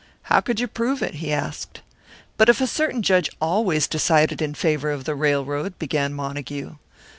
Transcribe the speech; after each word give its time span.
"How 0.33 0.41
could 0.41 0.59
you 0.59 0.67
prove 0.67 1.03
it?" 1.03 1.13
he 1.21 1.31
asked. 1.31 1.81
"But 2.35 2.49
if 2.49 2.59
a 2.59 2.65
certain 2.65 3.03
judge 3.03 3.29
always 3.39 3.85
decided 3.87 4.41
in 4.41 4.55
favour 4.55 4.89
of 4.89 5.03
the 5.03 5.13
railroad" 5.13 5.77
began 5.77 6.11
Montague. 6.11 6.77